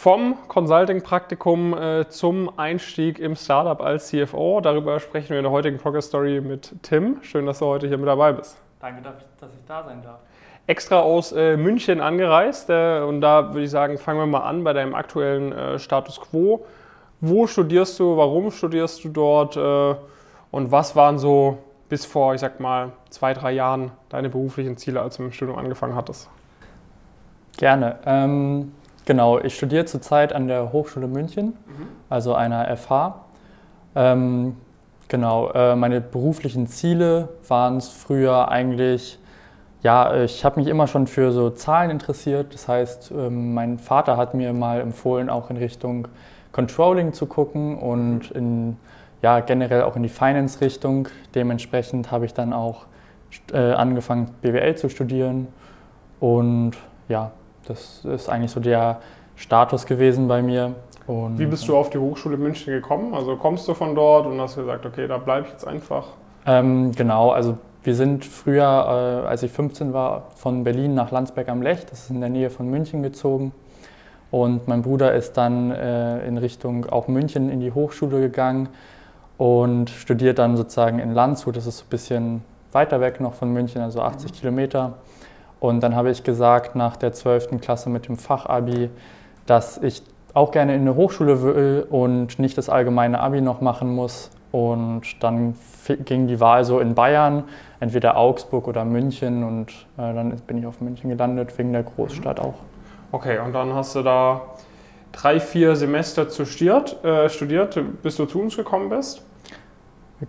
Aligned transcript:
Vom 0.00 0.34
Consulting-Praktikum 0.48 1.74
äh, 1.74 2.08
zum 2.08 2.58
Einstieg 2.58 3.18
im 3.18 3.36
Startup 3.36 3.78
als 3.82 4.08
CFO. 4.08 4.62
Darüber 4.62 4.98
sprechen 4.98 5.28
wir 5.28 5.36
in 5.36 5.42
der 5.42 5.52
heutigen 5.52 5.76
Progress 5.76 6.06
Story 6.06 6.40
mit 6.40 6.74
Tim. 6.80 7.18
Schön, 7.20 7.44
dass 7.44 7.58
du 7.58 7.66
heute 7.66 7.86
hier 7.86 7.98
mit 7.98 8.08
dabei 8.08 8.32
bist. 8.32 8.56
Danke, 8.80 9.02
dass 9.02 9.16
ich 9.52 9.66
da 9.68 9.84
sein 9.84 10.00
darf. 10.02 10.20
Extra 10.66 11.00
aus 11.00 11.32
äh, 11.32 11.58
München 11.58 12.00
angereist 12.00 12.70
äh, 12.70 13.02
und 13.02 13.20
da 13.20 13.48
würde 13.48 13.64
ich 13.64 13.70
sagen, 13.70 13.98
fangen 13.98 14.20
wir 14.20 14.26
mal 14.26 14.40
an 14.40 14.64
bei 14.64 14.72
deinem 14.72 14.94
aktuellen 14.94 15.52
äh, 15.52 15.78
Status 15.78 16.18
quo. 16.18 16.64
Wo 17.20 17.46
studierst 17.46 18.00
du, 18.00 18.16
warum 18.16 18.50
studierst 18.50 19.04
du 19.04 19.10
dort 19.10 19.58
äh, 19.58 20.00
und 20.50 20.72
was 20.72 20.96
waren 20.96 21.18
so 21.18 21.58
bis 21.90 22.06
vor, 22.06 22.32
ich 22.32 22.40
sag 22.40 22.58
mal, 22.58 22.92
zwei, 23.10 23.34
drei 23.34 23.52
Jahren 23.52 23.90
deine 24.08 24.30
beruflichen 24.30 24.78
Ziele, 24.78 25.02
als 25.02 25.18
du 25.18 25.24
mit 25.24 25.32
dem 25.32 25.34
Studium 25.34 25.58
angefangen 25.58 25.94
hattest? 25.94 26.30
Gerne. 27.58 27.98
Ähm 28.06 28.72
Genau, 29.06 29.38
ich 29.38 29.56
studiere 29.56 29.86
zurzeit 29.86 30.32
an 30.32 30.46
der 30.46 30.72
Hochschule 30.72 31.06
München, 31.06 31.46
mhm. 31.46 31.88
also 32.08 32.34
einer 32.34 32.76
FH. 32.76 33.24
Ähm, 33.94 34.56
genau, 35.08 35.50
äh, 35.50 35.74
meine 35.74 36.00
beruflichen 36.00 36.66
Ziele 36.66 37.28
waren 37.48 37.78
es 37.78 37.88
früher 37.88 38.48
eigentlich, 38.50 39.18
ja, 39.82 40.22
ich 40.22 40.44
habe 40.44 40.60
mich 40.60 40.68
immer 40.68 40.86
schon 40.86 41.06
für 41.06 41.32
so 41.32 41.50
Zahlen 41.50 41.90
interessiert. 41.90 42.52
Das 42.54 42.68
heißt, 42.68 43.12
ähm, 43.12 43.54
mein 43.54 43.78
Vater 43.78 44.16
hat 44.16 44.34
mir 44.34 44.52
mal 44.52 44.80
empfohlen, 44.80 45.30
auch 45.30 45.50
in 45.50 45.56
Richtung 45.56 46.08
Controlling 46.52 47.12
zu 47.12 47.26
gucken 47.26 47.78
und 47.78 48.30
in, 48.32 48.76
ja, 49.22 49.40
generell 49.40 49.82
auch 49.82 49.96
in 49.96 50.02
die 50.02 50.08
Finance-Richtung. 50.08 51.08
Dementsprechend 51.34 52.10
habe 52.10 52.26
ich 52.26 52.34
dann 52.34 52.52
auch 52.52 52.86
äh, 53.52 53.72
angefangen, 53.72 54.30
BWL 54.42 54.76
zu 54.76 54.88
studieren 54.88 55.48
und 56.18 56.72
ja, 57.08 57.32
das 57.66 58.04
ist 58.04 58.28
eigentlich 58.28 58.50
so 58.50 58.60
der 58.60 59.00
Status 59.36 59.86
gewesen 59.86 60.28
bei 60.28 60.42
mir. 60.42 60.74
Und, 61.06 61.38
Wie 61.38 61.46
bist 61.46 61.66
du 61.66 61.76
auf 61.76 61.90
die 61.90 61.98
Hochschule 61.98 62.36
München 62.36 62.72
gekommen? 62.72 63.14
Also 63.14 63.36
kommst 63.36 63.66
du 63.66 63.74
von 63.74 63.94
dort 63.94 64.26
und 64.26 64.40
hast 64.40 64.56
gesagt, 64.56 64.86
okay, 64.86 65.08
da 65.08 65.18
bleibe 65.18 65.46
ich 65.46 65.52
jetzt 65.52 65.66
einfach? 65.66 66.06
Ähm, 66.46 66.92
genau, 66.92 67.30
also 67.30 67.58
wir 67.82 67.94
sind 67.94 68.24
früher, 68.24 68.62
äh, 69.24 69.26
als 69.26 69.42
ich 69.42 69.50
15 69.50 69.92
war, 69.92 70.28
von 70.36 70.64
Berlin 70.64 70.94
nach 70.94 71.10
Landsberg 71.10 71.48
am 71.48 71.62
Lech, 71.62 71.86
das 71.86 72.04
ist 72.04 72.10
in 72.10 72.20
der 72.20 72.30
Nähe 72.30 72.50
von 72.50 72.68
München 72.68 73.02
gezogen. 73.02 73.52
Und 74.30 74.68
mein 74.68 74.82
Bruder 74.82 75.14
ist 75.14 75.32
dann 75.32 75.70
äh, 75.72 76.24
in 76.26 76.38
Richtung 76.38 76.86
auch 76.86 77.08
München 77.08 77.50
in 77.50 77.60
die 77.60 77.72
Hochschule 77.72 78.20
gegangen 78.20 78.68
und 79.38 79.90
studiert 79.90 80.38
dann 80.38 80.56
sozusagen 80.56 80.98
in 80.98 81.14
Landshut, 81.14 81.56
das 81.56 81.66
ist 81.66 81.78
so 81.78 81.84
ein 81.84 81.88
bisschen 81.88 82.42
weiter 82.72 83.00
weg 83.00 83.20
noch 83.20 83.34
von 83.34 83.52
München, 83.52 83.80
also 83.80 84.02
80 84.02 84.30
mhm. 84.30 84.36
Kilometer. 84.36 84.94
Und 85.60 85.82
dann 85.82 85.94
habe 85.94 86.10
ich 86.10 86.24
gesagt, 86.24 86.74
nach 86.74 86.96
der 86.96 87.12
12. 87.12 87.60
Klasse 87.60 87.90
mit 87.90 88.08
dem 88.08 88.16
Fachabi, 88.16 88.88
dass 89.46 89.78
ich 89.78 90.02
auch 90.32 90.50
gerne 90.50 90.74
in 90.74 90.80
eine 90.80 90.96
Hochschule 90.96 91.42
will 91.42 91.86
und 91.90 92.38
nicht 92.38 92.56
das 92.56 92.68
allgemeine 92.68 93.20
Abi 93.20 93.42
noch 93.42 93.60
machen 93.60 93.94
muss. 93.94 94.30
Und 94.52 95.22
dann 95.22 95.54
ging 96.04 96.26
die 96.26 96.40
Wahl 96.40 96.64
so 96.64 96.80
in 96.80 96.94
Bayern, 96.94 97.44
entweder 97.78 98.16
Augsburg 98.16 98.66
oder 98.66 98.84
München. 98.84 99.44
Und 99.44 99.70
äh, 99.98 100.14
dann 100.14 100.30
bin 100.46 100.58
ich 100.58 100.66
auf 100.66 100.80
München 100.80 101.10
gelandet, 101.10 101.56
wegen 101.58 101.72
der 101.72 101.82
Großstadt 101.82 102.38
mhm. 102.38 102.44
auch. 102.44 102.54
Okay, 103.12 103.38
und 103.38 103.52
dann 103.52 103.74
hast 103.74 103.94
du 103.94 104.02
da 104.02 104.40
drei, 105.12 105.40
vier 105.40 105.76
Semester 105.76 106.28
studiert, 106.30 107.04
äh, 107.04 107.28
studiert 107.28 107.78
bis 108.02 108.16
du 108.16 108.24
zu 108.24 108.40
uns 108.40 108.56
gekommen 108.56 108.88
bist? 108.88 109.22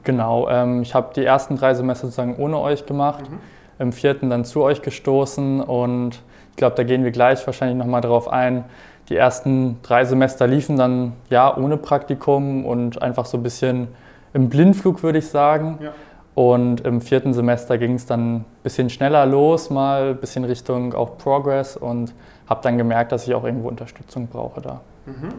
Genau, 0.04 0.50
ähm, 0.50 0.82
ich 0.82 0.94
habe 0.94 1.14
die 1.16 1.24
ersten 1.24 1.56
drei 1.56 1.74
Semester 1.74 2.08
sozusagen 2.08 2.36
ohne 2.38 2.58
euch 2.58 2.86
gemacht. 2.86 3.30
Mhm 3.30 3.40
im 3.82 3.92
vierten 3.92 4.30
dann 4.30 4.46
zu 4.46 4.62
euch 4.62 4.82
gestoßen 4.82 5.62
und 5.62 6.22
ich 6.52 6.56
glaube, 6.56 6.76
da 6.76 6.84
gehen 6.84 7.04
wir 7.04 7.12
gleich 7.12 7.46
wahrscheinlich 7.46 7.78
nochmal 7.78 8.02
drauf 8.02 8.28
ein. 8.28 8.66
Die 9.10 9.16
ersten 9.16 9.80
drei 9.82 10.06
Semester 10.06 10.48
liefen 10.48 10.78
dann 10.78 11.14
ja 11.30 11.58
ohne 11.58 11.78
Praktikum 11.78 12.66
und 12.66 13.02
einfach 13.02 13.26
so 13.26 13.38
ein 13.38 13.44
bisschen 13.44 13.88
im 14.34 14.50
Blindflug, 14.50 15.02
würde 15.04 15.18
ich 15.18 15.28
sagen. 15.28 15.80
Ja. 15.82 15.92
Und 16.34 16.82
im 16.82 17.02
vierten 17.02 17.34
Semester 17.34 17.78
ging 17.78 17.96
es 17.96 18.06
dann 18.06 18.36
ein 18.36 18.46
bisschen 18.64 18.90
schneller 18.90 19.26
los, 19.26 19.70
mal 19.70 20.12
ein 20.12 20.18
bisschen 20.18 20.46
Richtung 20.46 20.94
auch 20.94 21.18
Progress 21.18 21.76
und 21.76 22.14
habe 22.48 22.62
dann 22.64 22.78
gemerkt, 22.78 23.12
dass 23.12 23.28
ich 23.28 23.34
auch 23.34 23.44
irgendwo 23.44 23.68
Unterstützung 23.68 24.28
brauche 24.28 24.62
da. 24.62 24.82
Mhm. 25.06 25.34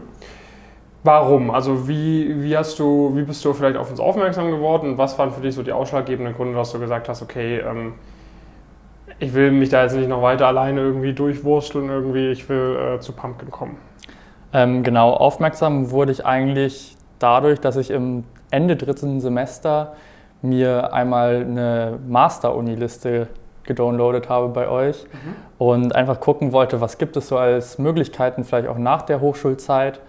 Warum? 1.03 1.51
Also 1.51 1.87
wie, 1.87 2.43
wie, 2.43 2.55
hast 2.55 2.77
du, 2.79 3.11
wie 3.15 3.23
bist 3.23 3.43
du 3.43 3.53
vielleicht 3.53 3.75
auf 3.75 3.89
uns 3.89 3.99
aufmerksam 3.99 4.51
geworden 4.51 4.91
und 4.91 4.97
was 4.97 5.17
waren 5.17 5.31
für 5.31 5.41
dich 5.41 5.55
so 5.55 5.63
die 5.63 5.71
ausschlaggebenden 5.71 6.35
Gründe, 6.35 6.55
dass 6.55 6.71
du 6.71 6.79
gesagt 6.79 7.09
hast, 7.09 7.21
okay, 7.21 7.59
ähm, 7.59 7.93
ich 9.19 9.33
will 9.33 9.51
mich 9.51 9.69
da 9.69 9.83
jetzt 9.83 9.95
nicht 9.95 10.09
noch 10.09 10.21
weiter 10.21 10.47
alleine 10.47 10.81
irgendwie 10.81 11.13
durchwursteln, 11.13 11.89
irgendwie, 11.89 12.31
ich 12.31 12.47
will 12.49 12.95
äh, 12.95 12.99
zu 12.99 13.13
Pumpkin 13.13 13.51
kommen. 13.51 13.77
Ähm, 14.51 14.83
genau, 14.83 15.11
aufmerksam 15.11 15.91
wurde 15.91 16.11
ich 16.11 16.25
eigentlich 16.25 16.95
dadurch, 17.19 17.59
dass 17.59 17.75
ich 17.75 17.89
im 17.89 18.23
Ende 18.51 18.75
dritten 18.75 19.19
Semester 19.19 19.93
mir 20.41 20.93
einmal 20.93 21.37
eine 21.37 21.99
Master-Uni-Liste 22.07 23.27
gedownloadet 23.63 24.29
habe 24.29 24.49
bei 24.49 24.67
euch 24.67 25.05
mhm. 25.05 25.35
und 25.57 25.95
einfach 25.95 26.19
gucken 26.19 26.51
wollte, 26.51 26.81
was 26.81 26.97
gibt 26.97 27.15
es 27.17 27.29
so 27.29 27.37
als 27.37 27.79
Möglichkeiten, 27.79 28.43
vielleicht 28.43 28.67
auch 28.67 28.77
nach 28.77 29.03
der 29.03 29.21
Hochschulzeit. 29.21 30.01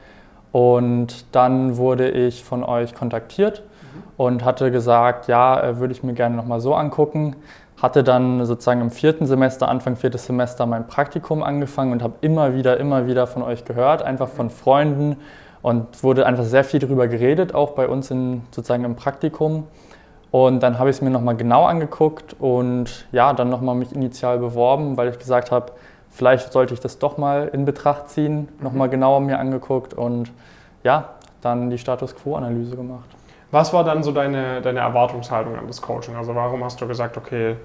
Und 0.50 1.24
dann 1.34 1.76
wurde 1.76 2.10
ich 2.10 2.44
von 2.44 2.62
euch 2.64 2.94
kontaktiert 2.94 3.62
mhm. 3.62 4.02
und 4.16 4.44
hatte 4.44 4.70
gesagt, 4.70 5.28
ja, 5.28 5.60
äh, 5.60 5.78
würde 5.78 5.92
ich 5.92 6.02
mir 6.02 6.14
gerne 6.14 6.36
nochmal 6.36 6.60
so 6.60 6.74
angucken 6.74 7.36
hatte 7.84 8.02
dann 8.02 8.46
sozusagen 8.46 8.80
im 8.80 8.90
vierten 8.90 9.26
Semester, 9.26 9.68
Anfang 9.68 9.96
viertes 9.96 10.24
Semester 10.24 10.64
mein 10.64 10.86
Praktikum 10.86 11.42
angefangen 11.42 11.92
und 11.92 12.02
habe 12.02 12.14
immer 12.22 12.54
wieder, 12.54 12.78
immer 12.78 13.06
wieder 13.06 13.26
von 13.26 13.42
euch 13.42 13.66
gehört, 13.66 14.02
einfach 14.02 14.28
von 14.28 14.48
Freunden 14.48 15.18
und 15.60 16.02
wurde 16.02 16.24
einfach 16.24 16.44
sehr 16.44 16.64
viel 16.64 16.80
darüber 16.80 17.08
geredet, 17.08 17.54
auch 17.54 17.72
bei 17.72 17.86
uns 17.86 18.10
in, 18.10 18.42
sozusagen 18.52 18.84
im 18.84 18.96
Praktikum. 18.96 19.68
Und 20.30 20.62
dann 20.62 20.78
habe 20.78 20.88
ich 20.88 20.96
es 20.96 21.02
mir 21.02 21.10
nochmal 21.10 21.36
genau 21.36 21.66
angeguckt 21.66 22.34
und 22.38 23.06
ja, 23.12 23.34
dann 23.34 23.50
nochmal 23.50 23.74
mich 23.74 23.94
initial 23.94 24.38
beworben, 24.38 24.96
weil 24.96 25.08
ich 25.08 25.18
gesagt 25.18 25.50
habe, 25.50 25.72
vielleicht 26.08 26.54
sollte 26.54 26.72
ich 26.72 26.80
das 26.80 26.98
doch 26.98 27.18
mal 27.18 27.48
in 27.52 27.66
Betracht 27.66 28.08
ziehen, 28.08 28.48
nochmal 28.60 28.88
mhm. 28.88 28.92
genauer 28.92 29.20
mir 29.20 29.38
angeguckt 29.38 29.92
und 29.92 30.32
ja, 30.84 31.10
dann 31.42 31.68
die 31.68 31.78
Status 31.78 32.16
Quo-Analyse 32.16 32.76
gemacht. 32.76 33.10
Was 33.50 33.72
war 33.74 33.84
dann 33.84 34.02
so 34.02 34.10
deine, 34.10 34.62
deine 34.62 34.80
Erwartungshaltung 34.80 35.56
an 35.56 35.66
das 35.66 35.82
Coaching? 35.82 36.16
Also 36.16 36.34
warum 36.34 36.64
hast 36.64 36.80
du 36.80 36.88
gesagt, 36.88 37.16
okay, 37.16 37.56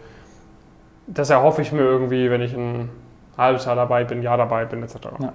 das 1.13 1.29
erhoffe 1.29 1.61
ich 1.61 1.71
mir 1.71 1.81
irgendwie, 1.81 2.29
wenn 2.29 2.41
ich 2.41 2.53
ein 2.53 2.89
halbes 3.37 3.65
Jahr 3.65 3.75
dabei 3.75 4.03
bin, 4.03 4.21
Jahr 4.21 4.37
dabei 4.37 4.65
bin, 4.65 4.83
etc. 4.83 4.95
Ja, 5.19 5.33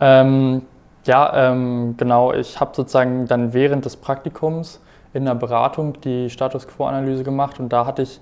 ähm, 0.00 0.62
ja 1.04 1.50
ähm, 1.50 1.94
genau. 1.96 2.32
Ich 2.32 2.60
habe 2.60 2.72
sozusagen 2.74 3.26
dann 3.26 3.52
während 3.52 3.84
des 3.84 3.96
Praktikums 3.96 4.80
in 5.12 5.24
der 5.24 5.34
Beratung 5.34 6.00
die 6.00 6.30
Status 6.30 6.66
Quo-Analyse 6.66 7.24
gemacht 7.24 7.60
und 7.60 7.70
da 7.70 7.86
hatte 7.86 8.02
ich 8.02 8.20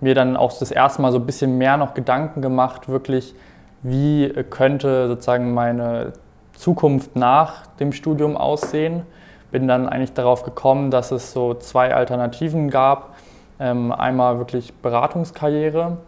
mir 0.00 0.14
dann 0.14 0.36
auch 0.36 0.52
das 0.58 0.72
erste 0.72 1.00
Mal 1.00 1.12
so 1.12 1.18
ein 1.18 1.26
bisschen 1.26 1.58
mehr 1.58 1.76
noch 1.76 1.94
Gedanken 1.94 2.42
gemacht, 2.42 2.88
wirklich, 2.88 3.34
wie 3.82 4.28
könnte 4.50 5.06
sozusagen 5.06 5.54
meine 5.54 6.12
Zukunft 6.54 7.14
nach 7.14 7.66
dem 7.78 7.92
Studium 7.92 8.36
aussehen 8.36 9.04
bin 9.52 9.68
dann 9.68 9.88
eigentlich 9.88 10.14
darauf 10.14 10.42
gekommen, 10.42 10.90
dass 10.90 11.12
es 11.12 11.32
so 11.32 11.54
zwei 11.54 11.94
Alternativen 11.94 12.70
gab. 12.70 13.14
Ähm, 13.60 13.92
einmal 13.92 14.38
wirklich 14.38 14.72
Beratungskarriere 14.74 15.98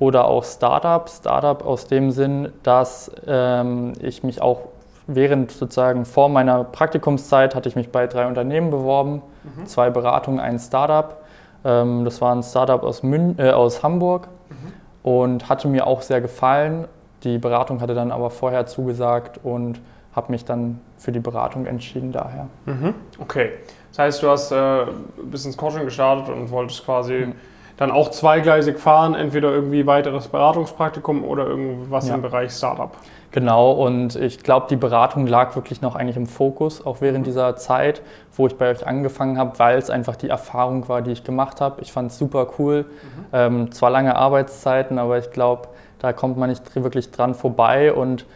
oder 0.00 0.24
auch 0.24 0.42
Startup. 0.42 1.08
Startup 1.08 1.64
aus 1.64 1.86
dem 1.86 2.10
Sinn, 2.10 2.50
dass 2.64 3.12
ähm, 3.28 3.92
ich 4.00 4.24
mich 4.24 4.42
auch 4.42 4.62
während 5.06 5.52
sozusagen 5.52 6.04
vor 6.04 6.28
meiner 6.28 6.64
Praktikumszeit 6.64 7.54
hatte 7.54 7.68
ich 7.68 7.76
mich 7.76 7.92
bei 7.92 8.06
drei 8.06 8.26
Unternehmen 8.26 8.70
beworben, 8.70 9.22
mhm. 9.44 9.66
zwei 9.66 9.90
Beratungen, 9.90 10.40
ein 10.40 10.58
Startup. 10.58 11.22
Ähm, 11.64 12.04
das 12.04 12.20
war 12.20 12.34
ein 12.34 12.42
Startup 12.42 12.82
aus, 12.82 13.02
Mün 13.02 13.38
äh, 13.38 13.50
aus 13.50 13.82
Hamburg 13.82 14.28
mhm. 14.48 14.72
und 15.08 15.48
hatte 15.48 15.68
mir 15.68 15.86
auch 15.86 16.02
sehr 16.02 16.20
gefallen. 16.20 16.88
Die 17.22 17.38
Beratung 17.38 17.80
hatte 17.80 17.94
dann 17.94 18.10
aber 18.10 18.30
vorher 18.30 18.66
zugesagt 18.66 19.40
und 19.42 19.80
habe 20.16 20.32
mich 20.32 20.44
dann 20.44 20.80
für 20.96 21.12
die 21.12 21.20
Beratung 21.20 21.66
entschieden 21.66 22.10
daher. 22.10 22.48
Mhm. 22.64 22.94
Okay, 23.18 23.52
das 23.90 23.98
heißt, 23.98 24.22
du 24.22 24.30
hast 24.30 24.50
äh, 24.50 24.86
bis 25.24 25.44
ins 25.44 25.56
Coaching 25.56 25.84
gestartet 25.84 26.34
und 26.34 26.50
wolltest 26.50 26.84
quasi 26.84 27.26
mhm. 27.26 27.34
Dann 27.80 27.90
auch 27.90 28.10
zweigleisig 28.10 28.78
fahren, 28.78 29.14
entweder 29.14 29.50
irgendwie 29.50 29.86
weiteres 29.86 30.28
Beratungspraktikum 30.28 31.24
oder 31.24 31.46
irgendwas 31.46 32.08
ja. 32.08 32.14
im 32.14 32.20
Bereich 32.20 32.52
Startup. 32.52 32.90
Genau, 33.30 33.72
und 33.72 34.16
ich 34.16 34.42
glaube, 34.42 34.66
die 34.68 34.76
Beratung 34.76 35.26
lag 35.26 35.56
wirklich 35.56 35.80
noch 35.80 35.96
eigentlich 35.96 36.18
im 36.18 36.26
Fokus, 36.26 36.84
auch 36.84 37.00
während 37.00 37.26
dieser 37.26 37.56
Zeit, 37.56 38.02
wo 38.36 38.46
ich 38.46 38.58
bei 38.58 38.70
euch 38.70 38.86
angefangen 38.86 39.38
habe, 39.38 39.58
weil 39.58 39.78
es 39.78 39.88
einfach 39.88 40.16
die 40.16 40.28
Erfahrung 40.28 40.90
war, 40.90 41.00
die 41.00 41.12
ich 41.12 41.24
gemacht 41.24 41.62
habe. 41.62 41.80
Ich 41.80 41.90
fand 41.90 42.10
es 42.10 42.18
super 42.18 42.48
cool. 42.58 42.82
Mhm. 42.82 43.24
Ähm, 43.32 43.72
zwar 43.72 43.88
lange 43.88 44.14
Arbeitszeiten, 44.14 44.98
aber 44.98 45.16
ich 45.16 45.30
glaube, 45.30 45.68
da 46.00 46.12
kommt 46.12 46.36
man 46.36 46.50
nicht 46.50 46.74
wirklich 46.74 47.10
dran 47.12 47.34
vorbei 47.34 47.94
und 47.94 48.26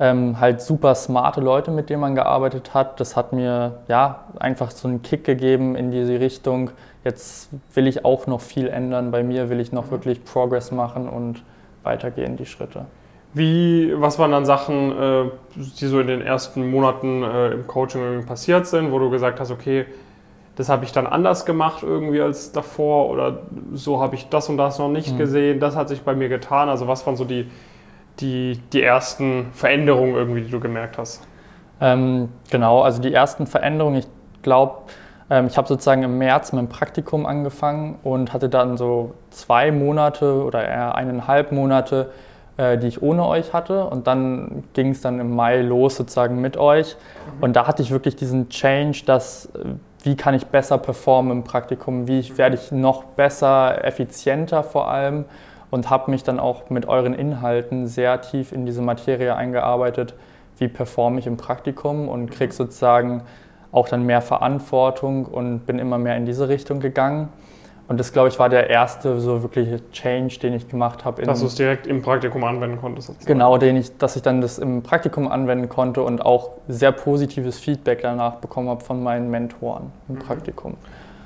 ähm, 0.00 0.40
halt 0.40 0.62
super 0.62 0.94
smarte 0.94 1.42
Leute, 1.42 1.70
mit 1.70 1.90
denen 1.90 2.00
man 2.00 2.14
gearbeitet 2.14 2.72
hat. 2.72 2.98
Das 2.98 3.14
hat 3.14 3.34
mir 3.34 3.80
ja 3.88 4.24
einfach 4.38 4.70
so 4.70 4.88
einen 4.88 5.02
Kick 5.02 5.24
gegeben 5.24 5.76
in 5.76 5.90
diese 5.90 6.18
Richtung. 6.18 6.70
Jetzt 7.06 7.50
will 7.72 7.86
ich 7.86 8.04
auch 8.04 8.26
noch 8.26 8.40
viel 8.40 8.66
ändern. 8.66 9.12
Bei 9.12 9.22
mir 9.22 9.48
will 9.48 9.60
ich 9.60 9.70
noch 9.70 9.86
mhm. 9.86 9.90
wirklich 9.92 10.24
Progress 10.24 10.72
machen 10.72 11.08
und 11.08 11.44
weitergehen 11.84 12.36
die 12.36 12.46
Schritte. 12.46 12.86
Wie, 13.32 13.92
was 13.94 14.18
waren 14.18 14.32
dann 14.32 14.44
Sachen, 14.44 14.90
äh, 14.90 15.30
die 15.54 15.86
so 15.86 16.00
in 16.00 16.08
den 16.08 16.20
ersten 16.20 16.68
Monaten 16.68 17.22
äh, 17.22 17.50
im 17.52 17.68
Coaching 17.68 18.26
passiert 18.26 18.66
sind, 18.66 18.90
wo 18.90 18.98
du 18.98 19.08
gesagt 19.08 19.38
hast, 19.38 19.52
okay, 19.52 19.86
das 20.56 20.68
habe 20.68 20.84
ich 20.84 20.90
dann 20.90 21.06
anders 21.06 21.46
gemacht 21.46 21.84
irgendwie 21.84 22.20
als 22.20 22.50
davor 22.50 23.08
oder 23.10 23.38
so 23.72 24.00
habe 24.00 24.16
ich 24.16 24.28
das 24.28 24.48
und 24.48 24.56
das 24.56 24.80
noch 24.80 24.88
nicht 24.88 25.12
mhm. 25.12 25.18
gesehen, 25.18 25.60
das 25.60 25.76
hat 25.76 25.88
sich 25.88 26.02
bei 26.02 26.16
mir 26.16 26.28
getan. 26.28 26.68
Also 26.68 26.88
was 26.88 27.06
waren 27.06 27.14
so 27.14 27.24
die, 27.24 27.48
die, 28.18 28.60
die 28.72 28.82
ersten 28.82 29.52
Veränderungen 29.52 30.16
irgendwie, 30.16 30.40
die 30.40 30.50
du 30.50 30.58
gemerkt 30.58 30.98
hast? 30.98 31.24
Ähm, 31.80 32.30
genau, 32.50 32.80
also 32.80 33.00
die 33.00 33.14
ersten 33.14 33.46
Veränderungen, 33.46 33.98
ich 33.98 34.08
glaube, 34.42 34.90
ich 35.28 35.56
habe 35.56 35.66
sozusagen 35.66 36.02
im 36.04 36.18
März 36.18 36.52
mein 36.52 36.68
Praktikum 36.68 37.26
angefangen 37.26 37.98
und 38.04 38.32
hatte 38.32 38.48
dann 38.48 38.76
so 38.76 39.14
zwei 39.30 39.72
Monate 39.72 40.44
oder 40.44 40.64
eher 40.64 40.94
eineinhalb 40.94 41.50
Monate, 41.50 42.10
äh, 42.56 42.78
die 42.78 42.86
ich 42.86 43.02
ohne 43.02 43.26
euch 43.26 43.52
hatte. 43.52 43.86
Und 43.86 44.06
dann 44.06 44.64
ging 44.72 44.90
es 44.90 45.00
dann 45.00 45.18
im 45.18 45.34
Mai 45.34 45.62
los 45.62 45.96
sozusagen 45.96 46.40
mit 46.40 46.56
euch. 46.56 46.96
Mhm. 46.96 47.42
Und 47.42 47.56
da 47.56 47.66
hatte 47.66 47.82
ich 47.82 47.90
wirklich 47.90 48.14
diesen 48.14 48.48
Change, 48.50 49.02
dass 49.04 49.46
äh, 49.46 49.74
wie 50.06 50.14
kann 50.14 50.34
ich 50.34 50.46
besser 50.46 50.78
performen 50.78 51.38
im 51.38 51.44
Praktikum, 51.44 52.06
wie 52.06 52.38
werde 52.38 52.54
ich 52.54 52.70
noch 52.70 53.02
besser, 53.02 53.84
effizienter 53.84 54.62
vor 54.62 54.88
allem 54.88 55.24
und 55.72 55.90
habe 55.90 56.12
mich 56.12 56.22
dann 56.22 56.38
auch 56.38 56.70
mit 56.70 56.86
euren 56.86 57.12
Inhalten 57.12 57.88
sehr 57.88 58.20
tief 58.20 58.52
in 58.52 58.66
diese 58.66 58.82
Materie 58.82 59.34
eingearbeitet, 59.34 60.14
wie 60.58 60.68
performe 60.68 61.18
ich 61.18 61.26
im 61.26 61.36
Praktikum 61.36 62.08
und 62.08 62.30
kriege 62.30 62.52
sozusagen 62.52 63.22
auch 63.76 63.88
dann 63.88 64.04
mehr 64.04 64.22
Verantwortung 64.22 65.26
und 65.26 65.66
bin 65.66 65.78
immer 65.78 65.98
mehr 65.98 66.16
in 66.16 66.24
diese 66.24 66.48
Richtung 66.48 66.80
gegangen. 66.80 67.28
Und 67.88 68.00
das, 68.00 68.12
glaube 68.12 68.28
ich, 68.28 68.38
war 68.38 68.48
der 68.48 68.68
erste 68.68 69.20
so 69.20 69.42
wirkliche 69.42 69.80
Change, 69.92 70.38
den 70.40 70.54
ich 70.54 70.66
gemacht 70.66 71.04
habe. 71.04 71.22
Dass 71.22 71.40
du 71.40 71.46
es 71.46 71.54
direkt 71.54 71.86
im 71.86 72.02
Praktikum 72.02 72.42
anwenden 72.42 72.80
konntest. 72.80 73.08
Sozusagen. 73.08 73.32
Genau, 73.32 73.58
den 73.58 73.76
ich, 73.76 73.96
dass 73.98 74.16
ich 74.16 74.22
dann 74.22 74.40
das 74.40 74.58
im 74.58 74.82
Praktikum 74.82 75.28
anwenden 75.28 75.68
konnte 75.68 76.02
und 76.02 76.24
auch 76.24 76.50
sehr 76.66 76.90
positives 76.90 77.58
Feedback 77.58 78.00
danach 78.02 78.36
bekommen 78.36 78.70
habe 78.70 78.82
von 78.82 79.02
meinen 79.02 79.30
Mentoren 79.30 79.92
im 80.08 80.16
mhm. 80.16 80.18
Praktikum. 80.20 80.74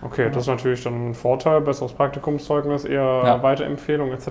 Okay, 0.02 0.30
das 0.30 0.44
ist 0.44 0.48
natürlich 0.48 0.82
dann 0.82 1.10
ein 1.10 1.14
Vorteil, 1.14 1.60
besseres 1.60 1.92
Praktikumszeugnis, 1.92 2.84
eher 2.84 3.00
ja. 3.00 3.42
Weiterempfehlung 3.42 4.12
etc. 4.12 4.28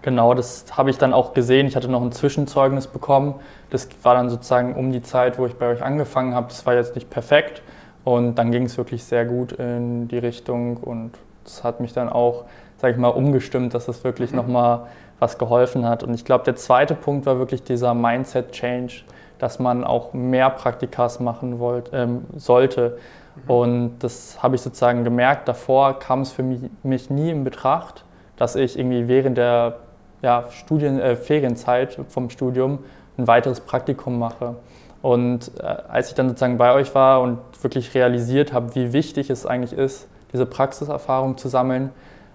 Genau, 0.00 0.32
das 0.32 0.64
habe 0.72 0.90
ich 0.90 0.98
dann 0.98 1.12
auch 1.12 1.34
gesehen. 1.34 1.66
Ich 1.66 1.76
hatte 1.76 1.90
noch 1.90 2.02
ein 2.02 2.12
Zwischenzeugnis 2.12 2.86
bekommen. 2.86 3.34
Das 3.70 3.88
war 4.02 4.14
dann 4.14 4.30
sozusagen 4.30 4.74
um 4.74 4.90
die 4.90 5.02
Zeit, 5.02 5.38
wo 5.38 5.46
ich 5.46 5.54
bei 5.54 5.68
euch 5.68 5.82
angefangen 5.82 6.34
habe. 6.34 6.48
Das 6.48 6.64
war 6.64 6.74
jetzt 6.74 6.94
nicht 6.94 7.10
perfekt. 7.10 7.62
Und 8.04 8.36
dann 8.36 8.50
ging 8.50 8.64
es 8.64 8.76
wirklich 8.78 9.04
sehr 9.04 9.24
gut 9.24 9.52
in 9.52 10.08
die 10.08 10.18
Richtung 10.18 10.78
und 10.78 11.12
das 11.44 11.62
hat 11.62 11.80
mich 11.80 11.92
dann 11.92 12.08
auch, 12.08 12.44
sage 12.78 12.94
ich 12.94 12.98
mal, 12.98 13.08
umgestimmt, 13.08 13.74
dass 13.74 13.88
es 13.88 14.04
wirklich 14.04 14.30
mhm. 14.30 14.38
nochmal 14.38 14.86
was 15.18 15.38
geholfen 15.38 15.86
hat. 15.86 16.02
Und 16.02 16.14
ich 16.14 16.24
glaube, 16.24 16.44
der 16.44 16.56
zweite 16.56 16.94
Punkt 16.94 17.26
war 17.26 17.38
wirklich 17.38 17.62
dieser 17.62 17.94
Mindset-Change, 17.94 19.04
dass 19.42 19.58
man 19.58 19.82
auch 19.82 20.12
mehr 20.12 20.50
Praktikas 20.50 21.18
machen 21.18 21.58
wollt, 21.58 21.90
ähm, 21.92 22.26
sollte. 22.36 22.96
Mhm. 23.34 23.50
Und 23.50 23.98
das 23.98 24.40
habe 24.40 24.54
ich 24.54 24.62
sozusagen 24.62 25.02
gemerkt. 25.02 25.48
Davor 25.48 25.98
kam 25.98 26.20
es 26.20 26.30
für 26.30 26.44
mich, 26.44 26.60
mich, 26.84 27.10
nie 27.10 27.28
in 27.30 27.42
Betracht, 27.42 28.04
dass 28.36 28.54
ich 28.54 28.78
irgendwie 28.78 29.08
während 29.08 29.36
der 29.36 29.78
ja, 30.22 30.44
Studien, 30.52 31.00
äh, 31.00 31.16
Ferienzeit 31.16 31.98
vom 32.06 32.30
Studium 32.30 32.78
ein 33.18 33.26
weiteres 33.26 33.58
Praktikum 33.58 34.16
mache. 34.16 34.54
Und 35.02 35.50
äh, 35.58 35.64
als 35.88 36.10
ich 36.10 36.14
dann 36.14 36.28
sozusagen 36.28 36.56
bei 36.56 36.72
euch 36.72 36.94
war 36.94 37.20
und 37.20 37.40
wirklich 37.62 37.96
realisiert 37.96 38.52
habe, 38.52 38.76
wie 38.76 38.92
wichtig 38.92 39.28
es 39.28 39.44
eigentlich 39.44 39.72
ist, 39.72 40.06
diese 40.32 40.46
Praxiserfahrung 40.46 41.36
zu 41.36 41.48
sammeln, 41.48 41.90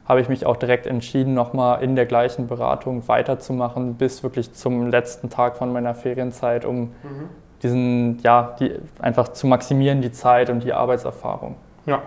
habe 0.08 0.22
ich 0.22 0.30
mich 0.30 0.46
auch 0.46 0.56
direkt 0.56 0.86
entschieden, 0.86 1.34
nochmal 1.34 1.84
in 1.84 1.96
der 1.96 2.06
gleichen 2.06 2.48
Beratung 2.48 3.08
weiterzumachen, 3.08 3.96
bis 3.96 4.24
wirklich 4.24 4.54
zum 4.54 4.90
letzten 4.90 5.30
Tag 5.30 5.58
von 5.58 5.74
meiner 5.74 5.96
Ferienzeit, 5.96 6.66
um 6.66 6.80
mhm. 6.80 6.92
diesen, 7.62 8.20
ja, 8.20 8.56
die, 8.60 8.72
einfach 9.00 9.30
zu 9.30 9.48
maximieren, 9.48 10.02
die 10.02 10.12
Zeit 10.12 10.50
und 10.50 10.64
die 10.64 10.74
Arbeitserfahrung. 10.74 11.56
Ja, 11.86 12.02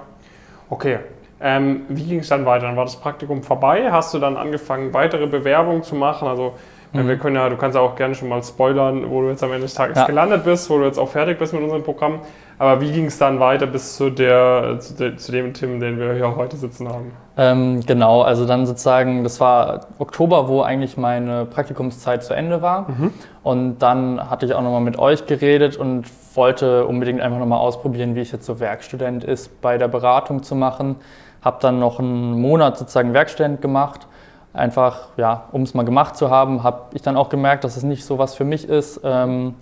okay. 0.70 0.98
Ähm, 1.42 1.82
wie 1.88 2.04
ging 2.04 2.18
es 2.20 2.28
dann 2.28 2.44
weiter? 2.44 2.66
Dann 2.66 2.76
war 2.76 2.84
das 2.84 2.96
Praktikum 2.96 3.42
vorbei. 3.42 3.90
Hast 3.90 4.12
du 4.12 4.18
dann 4.18 4.36
angefangen, 4.36 4.92
weitere 4.92 5.26
Bewerbungen 5.26 5.82
zu 5.82 5.94
machen? 5.94 6.28
Also 6.28 6.54
Mhm. 6.92 7.08
Wir 7.08 7.16
können 7.18 7.36
ja, 7.36 7.48
du 7.48 7.56
kannst 7.56 7.76
ja 7.76 7.82
auch 7.82 7.94
gerne 7.94 8.14
schon 8.14 8.28
mal 8.28 8.42
spoilern, 8.42 9.08
wo 9.10 9.22
du 9.22 9.28
jetzt 9.28 9.42
am 9.42 9.50
Ende 9.50 9.62
des 9.62 9.74
Tages 9.74 9.96
ja. 9.96 10.06
gelandet 10.06 10.44
bist, 10.44 10.68
wo 10.70 10.78
du 10.78 10.84
jetzt 10.84 10.98
auch 10.98 11.08
fertig 11.08 11.38
bist 11.38 11.52
mit 11.52 11.62
unserem 11.62 11.82
Programm. 11.82 12.20
Aber 12.58 12.80
wie 12.80 12.90
ging 12.90 13.06
es 13.06 13.18
dann 13.18 13.40
weiter 13.40 13.66
bis 13.66 13.96
zu, 13.96 14.10
der, 14.10 14.78
zu, 14.80 14.94
de, 14.94 15.16
zu, 15.16 15.32
dem 15.32 15.54
Tim, 15.54 15.80
den 15.80 15.98
wir 15.98 16.14
hier 16.14 16.34
heute 16.36 16.56
sitzen 16.56 16.88
haben? 16.88 17.12
Ähm, 17.40 17.80
genau, 17.86 18.20
also 18.20 18.44
dann 18.44 18.66
sozusagen, 18.66 19.24
das 19.24 19.40
war 19.40 19.86
Oktober, 19.98 20.46
wo 20.46 20.60
eigentlich 20.60 20.98
meine 20.98 21.46
Praktikumszeit 21.46 22.22
zu 22.22 22.34
Ende 22.34 22.60
war. 22.60 22.90
Mhm. 22.90 23.14
Und 23.42 23.78
dann 23.78 24.28
hatte 24.28 24.44
ich 24.44 24.52
auch 24.52 24.60
nochmal 24.60 24.82
mit 24.82 24.98
euch 24.98 25.24
geredet 25.24 25.78
und 25.78 26.04
wollte 26.34 26.84
unbedingt 26.84 27.22
einfach 27.22 27.38
nochmal 27.38 27.60
ausprobieren, 27.60 28.14
wie 28.14 28.20
ich 28.20 28.30
jetzt 28.30 28.44
so 28.44 28.60
Werkstudent 28.60 29.24
ist, 29.24 29.62
bei 29.62 29.78
der 29.78 29.88
Beratung 29.88 30.42
zu 30.42 30.54
machen. 30.54 30.96
Habe 31.40 31.56
dann 31.62 31.78
noch 31.78 31.98
einen 31.98 32.38
Monat 32.38 32.76
sozusagen 32.76 33.14
Werkstudent 33.14 33.62
gemacht 33.62 34.06
einfach, 34.52 35.08
ja, 35.16 35.44
um 35.52 35.62
es 35.62 35.74
mal 35.74 35.84
gemacht 35.84 36.16
zu 36.16 36.30
haben, 36.30 36.62
habe 36.62 36.82
ich 36.92 37.02
dann 37.02 37.16
auch 37.16 37.28
gemerkt, 37.28 37.64
dass 37.64 37.76
es 37.76 37.82
nicht 37.82 38.04
so 38.04 38.18
was 38.18 38.34
für 38.34 38.44
mich 38.44 38.68
ist. 38.68 39.00
Ähm, 39.04 39.54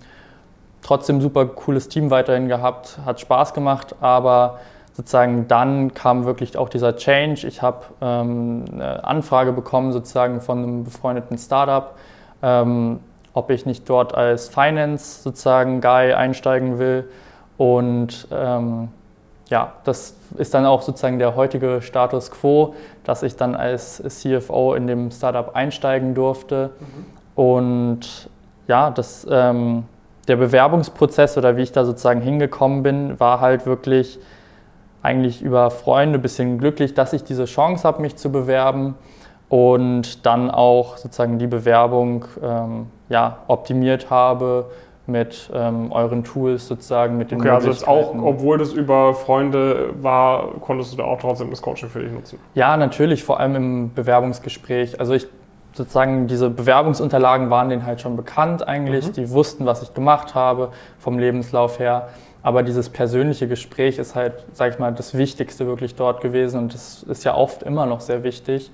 trotzdem 0.81 1.21
super 1.21 1.45
cooles 1.45 1.89
Team 1.89 2.09
weiterhin 2.09 2.47
gehabt, 2.47 2.97
hat 3.05 3.19
Spaß 3.19 3.53
gemacht, 3.53 3.95
aber 4.01 4.59
sozusagen 4.99 5.47
dann 5.47 5.93
kam 5.93 6.25
wirklich 6.25 6.57
auch 6.57 6.67
dieser 6.67 6.97
Change. 6.97 7.47
Ich 7.47 7.61
habe 7.61 7.85
ähm, 8.01 8.65
eine 8.69 9.05
Anfrage 9.05 9.53
bekommen 9.53 9.93
sozusagen 9.93 10.41
von 10.41 10.57
einem 10.57 10.83
befreundeten 10.83 11.37
Startup, 11.37 11.95
ähm, 12.43 12.99
ob 13.33 13.49
ich 13.49 13.65
nicht 13.65 13.89
dort 13.89 14.13
als 14.13 14.49
Finance 14.49 15.23
sozusagen 15.23 15.79
Guy 15.79 16.11
einsteigen 16.11 16.79
will 16.79 17.09
und 17.55 18.27
ähm, 18.29 18.89
ja, 19.47 19.71
das 19.85 20.15
ist 20.37 20.53
dann 20.53 20.65
auch 20.65 20.81
sozusagen 20.81 21.17
der 21.17 21.33
heutige 21.33 21.81
Status 21.81 22.29
quo, 22.29 22.75
dass 23.05 23.23
ich 23.23 23.37
dann 23.37 23.55
als 23.55 24.03
CFO 24.05 24.73
in 24.73 24.85
dem 24.85 25.11
Startup 25.11 25.55
einsteigen 25.55 26.13
durfte. 26.13 26.71
Mhm. 26.77 27.41
Und 27.41 28.29
ja, 28.67 28.91
das, 28.91 29.25
ähm, 29.31 29.85
der 30.27 30.35
Bewerbungsprozess 30.35 31.37
oder 31.37 31.55
wie 31.55 31.61
ich 31.61 31.71
da 31.71 31.85
sozusagen 31.85 32.19
hingekommen 32.19 32.83
bin, 32.83 33.17
war 33.21 33.39
halt 33.39 33.65
wirklich 33.65 34.19
eigentlich 35.01 35.41
über 35.41 35.71
Freunde 35.71 36.19
ein 36.19 36.21
bisschen 36.21 36.57
glücklich, 36.57 36.93
dass 36.93 37.13
ich 37.13 37.23
diese 37.23 37.45
Chance 37.45 37.87
habe, 37.87 38.01
mich 38.01 38.15
zu 38.15 38.31
bewerben 38.31 38.95
und 39.47 40.25
dann 40.25 40.51
auch 40.51 40.97
sozusagen 40.97 41.39
die 41.39 41.47
Bewerbung 41.47 42.25
ähm, 42.43 42.87
ja, 43.09 43.39
optimiert 43.47 44.09
habe 44.09 44.65
mit 45.07 45.49
ähm, 45.53 45.91
euren 45.91 46.23
Tools 46.23 46.67
sozusagen, 46.67 47.17
mit 47.17 47.31
den 47.31 47.39
Okay, 47.39 47.49
also 47.49 47.69
jetzt 47.69 47.87
auch, 47.87 48.13
obwohl 48.21 48.59
das 48.59 48.73
über 48.73 49.15
Freunde 49.15 49.89
war, 50.01 50.51
konntest 50.61 50.93
du 50.93 50.97
da 50.97 51.05
auch 51.05 51.19
trotzdem 51.19 51.49
das 51.49 51.61
Coaching 51.61 51.89
für 51.89 51.99
dich 51.99 52.11
nutzen? 52.11 52.39
Ja, 52.53 52.77
natürlich, 52.77 53.23
vor 53.23 53.39
allem 53.39 53.55
im 53.55 53.93
Bewerbungsgespräch. 53.93 54.99
Also 54.99 55.13
ich 55.13 55.27
sozusagen 55.73 56.27
diese 56.27 56.49
Bewerbungsunterlagen 56.49 57.49
waren 57.49 57.69
denen 57.69 57.85
halt 57.85 58.01
schon 58.01 58.15
bekannt 58.15 58.67
eigentlich. 58.67 59.07
Mhm. 59.07 59.13
Die 59.13 59.29
wussten, 59.31 59.65
was 59.65 59.81
ich 59.81 59.93
gemacht 59.93 60.35
habe 60.35 60.69
vom 60.99 61.19
Lebenslauf 61.19 61.79
her. 61.79 62.09
Aber 62.41 62.63
dieses 62.63 62.89
persönliche 62.89 63.47
Gespräch 63.47 63.97
ist 63.97 64.15
halt, 64.15 64.45
sag 64.53 64.73
ich 64.73 64.79
mal, 64.79 64.93
das 64.93 65.17
Wichtigste 65.17 65.67
wirklich 65.67 65.95
dort 65.95 66.21
gewesen 66.21 66.59
und 66.59 66.73
das 66.73 67.03
ist 67.03 67.23
ja 67.25 67.35
oft 67.35 67.63
immer 67.63 67.85
noch 67.85 67.99
sehr 67.99 68.23
wichtig. 68.23 68.71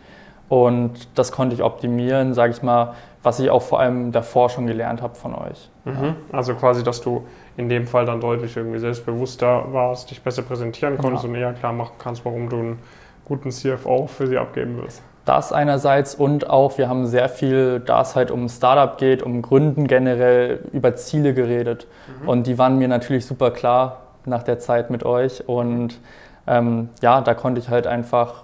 Und 0.47 1.07
das 1.15 1.31
konnte 1.31 1.55
ich 1.55 1.63
optimieren, 1.63 2.35
sage 2.35 2.53
ich 2.53 2.61
mal, 2.61 2.93
was 3.23 3.39
ich 3.39 3.49
auch 3.49 3.63
vor 3.63 3.79
allem 3.79 4.11
davor 4.11 4.49
schon 4.49 4.67
gelernt 4.67 5.01
habe 5.01 5.15
von 5.15 5.33
euch. 5.33 5.71
Mhm. 5.85 6.15
Also 6.31 6.53
quasi, 6.53 6.83
dass 6.83 7.01
du 7.01 7.25
in 7.57 7.69
dem 7.69 7.87
Fall 7.87 8.05
dann 8.05 8.21
deutlich 8.21 8.55
irgendwie 8.55 8.77
selbstbewusster 8.77 9.73
warst, 9.73 10.11
dich 10.11 10.21
besser 10.21 10.43
präsentieren 10.43 10.99
konntest 10.99 11.23
ja. 11.23 11.29
und 11.29 11.35
eher 11.35 11.53
klar 11.53 11.73
machen 11.73 11.95
kannst, 11.97 12.23
warum 12.23 12.49
du 12.49 12.57
einen 12.57 12.79
guten 13.25 13.49
CFO 13.49 14.05
für 14.05 14.27
sie 14.27 14.37
abgeben 14.37 14.77
wirst. 14.77 15.01
Das 15.25 15.51
einerseits 15.51 16.13
und 16.13 16.49
auch, 16.49 16.77
wir 16.77 16.87
haben 16.87 17.07
sehr 17.07 17.29
viel, 17.29 17.79
da 17.79 18.01
es 18.01 18.15
halt 18.15 18.29
um 18.29 18.47
Startup 18.47 18.97
geht, 18.97 19.23
um 19.23 19.41
Gründen 19.41 19.87
generell, 19.87 20.59
über 20.71 20.95
Ziele 20.95 21.33
geredet. 21.33 21.87
Mhm. 22.21 22.29
Und 22.29 22.47
die 22.47 22.57
waren 22.59 22.77
mir 22.77 22.87
natürlich 22.87 23.25
super 23.25 23.49
klar 23.51 24.01
nach 24.25 24.43
der 24.43 24.59
Zeit 24.59 24.91
mit 24.91 25.03
euch. 25.03 25.47
Und 25.47 25.99
ähm, 26.45 26.89
ja, 27.01 27.21
da 27.21 27.33
konnte 27.33 27.59
ich 27.59 27.69
halt 27.69 27.87
einfach, 27.87 28.43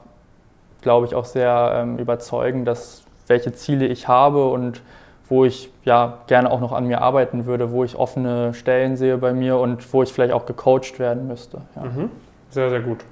glaube 0.81 1.05
ich, 1.05 1.13
auch 1.13 1.25
sehr 1.25 1.73
ähm, 1.75 2.00
überzeugen, 2.00 2.65
dass 2.65 3.03
welche 3.27 3.53
Ziele 3.53 3.85
ich 3.85 4.07
habe 4.07 4.50
und 4.50 4.81
wo 5.29 5.45
ich 5.45 5.71
ja 5.85 6.17
gerne 6.27 6.51
auch 6.51 6.59
noch 6.59 6.73
an 6.73 6.88
mir 6.88 7.01
arbeiten 7.01 7.45
würde, 7.45 7.71
wo 7.71 7.83
ich 7.83 7.95
offene 7.95 8.53
Stellen 8.53 8.97
sehe 8.97 9.17
bei 9.17 9.33
mir 9.33 9.57
und 9.57 9.93
wo 9.93 10.03
ich 10.03 10.11
vielleicht 10.11 10.33
auch 10.33 10.45
gecoacht 10.45 11.00
werden 11.00 11.27
müsste. 11.27 11.61
Ja. 11.75 11.83
Mhm. 11.83 12.09
Sehr, 12.50 12.69
sehr 12.69 12.81
gut. 12.81 13.05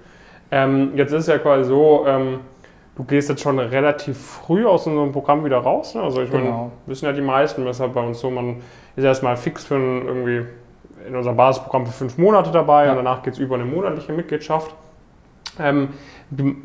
Ähm, 0.51 0.91
jetzt 0.95 1.13
ist 1.13 1.21
es 1.21 1.27
ja 1.27 1.37
quasi 1.37 1.63
so, 1.69 2.05
ähm, 2.07 2.41
du 2.99 3.05
gehst 3.05 3.29
jetzt 3.29 3.41
schon 3.41 3.57
relativ 3.59 4.17
früh 4.17 4.65
aus 4.65 4.85
unserem 4.85 5.13
Programm 5.13 5.45
wieder 5.45 5.59
raus. 5.59 5.95
Ne? 5.95 6.03
Also 6.03 6.21
ich 6.21 6.29
genau. 6.29 6.43
meine, 6.51 6.71
wissen 6.85 7.05
ja 7.05 7.13
die 7.13 7.21
meisten, 7.21 7.65
weshalb 7.65 7.93
bei 7.93 8.05
uns 8.05 8.19
so, 8.19 8.29
man 8.29 8.57
ist 8.97 9.05
erstmal 9.05 9.37
fix 9.37 9.63
für 9.63 9.75
ein, 9.75 10.05
irgendwie 10.05 10.45
in 11.07 11.15
unserem 11.15 11.37
Basisprogramm 11.37 11.85
für 11.85 11.93
fünf 11.93 12.17
Monate 12.17 12.51
dabei 12.51 12.85
ja. 12.85 12.91
und 12.91 12.97
danach 12.97 13.23
geht 13.23 13.35
es 13.35 13.39
über 13.39 13.55
eine 13.55 13.63
monatliche 13.63 14.11
Mitgliedschaft. 14.11 14.75
Ähm, 15.57 15.89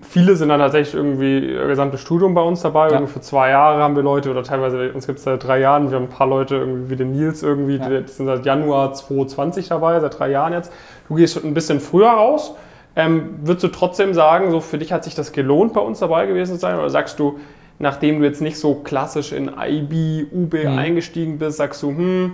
viele 0.02 0.34
sind 0.34 0.48
dann 0.48 0.58
tatsächlich 0.58 0.96
irgendwie 0.96 1.52
ihr 1.52 1.68
gesamtes 1.68 2.00
Studium 2.00 2.34
bei 2.34 2.42
uns 2.42 2.62
dabei. 2.62 2.90
Ja. 2.90 3.06
für 3.06 3.20
zwei 3.20 3.50
Jahre 3.50 3.80
haben 3.80 3.94
wir 3.94 4.02
Leute 4.02 4.32
oder 4.32 4.42
teilweise, 4.42 4.92
uns 4.92 5.06
gibt 5.06 5.20
es 5.20 5.24
seit 5.24 5.44
drei 5.44 5.60
Jahren, 5.60 5.90
wir 5.90 5.96
haben 5.96 6.06
ein 6.06 6.08
paar 6.08 6.26
Leute 6.26 6.56
irgendwie 6.56 6.90
wie 6.90 6.96
den 6.96 7.12
Nils 7.12 7.44
irgendwie, 7.44 7.76
ja. 7.76 8.00
die 8.00 8.08
sind 8.10 8.26
seit 8.26 8.44
Januar 8.44 8.92
2020 8.92 9.68
dabei, 9.68 10.00
seit 10.00 10.18
drei 10.18 10.30
Jahren 10.30 10.52
jetzt. 10.52 10.72
Du 11.06 11.14
gehst 11.14 11.42
ein 11.44 11.54
bisschen 11.54 11.78
früher 11.78 12.10
raus. 12.10 12.56
Ähm, 12.96 13.40
würdest 13.42 13.64
du 13.64 13.68
trotzdem 13.68 14.14
sagen, 14.14 14.50
so 14.50 14.60
für 14.60 14.78
dich 14.78 14.92
hat 14.92 15.04
sich 15.04 15.14
das 15.14 15.32
gelohnt, 15.32 15.72
bei 15.72 15.80
uns 15.80 15.98
dabei 15.98 16.26
gewesen 16.26 16.54
zu 16.54 16.60
sein? 16.60 16.78
Oder 16.78 16.90
sagst 16.90 17.18
du, 17.18 17.40
nachdem 17.78 18.20
du 18.20 18.26
jetzt 18.26 18.40
nicht 18.40 18.58
so 18.58 18.76
klassisch 18.76 19.32
in 19.32 19.50
IB, 19.58 20.26
UB 20.32 20.54
mhm. 20.54 20.78
eingestiegen 20.78 21.38
bist, 21.38 21.56
sagst 21.56 21.82
du, 21.82 21.88
hm, 21.88 22.32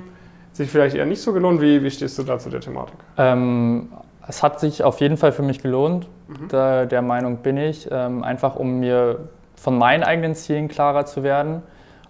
sich 0.53 0.71
vielleicht 0.71 0.97
eher 0.97 1.07
nicht 1.07 1.23
so 1.23 1.33
gelohnt? 1.33 1.61
Wie, 1.61 1.83
wie 1.83 1.91
stehst 1.91 2.19
du 2.19 2.23
da 2.23 2.39
zu 2.39 2.51
der 2.51 2.61
Thematik? 2.61 2.97
Ähm, 3.17 3.89
es 4.29 4.43
hat 4.43 4.61
sich 4.61 4.85
auf 4.85 5.01
jeden 5.01 5.17
Fall 5.17 5.33
für 5.33 5.43
mich 5.43 5.63
gelohnt. 5.63 6.09
Mhm. 6.29 6.49
Da, 6.49 6.85
der 6.85 7.03
Meinung 7.03 7.39
bin 7.39 7.57
ich. 7.57 7.89
Ähm, 7.91 8.23
einfach 8.23 8.57
um 8.57 8.81
mir 8.81 9.21
von 9.57 9.79
meinen 9.79 10.03
eigenen 10.03 10.35
Zielen 10.35 10.69
klarer 10.69 11.07
zu 11.07 11.23
werden. 11.23 11.63